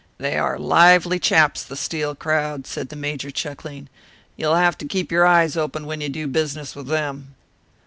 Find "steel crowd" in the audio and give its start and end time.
1.75-2.65